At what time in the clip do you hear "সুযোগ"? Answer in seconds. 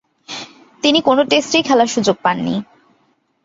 1.87-2.17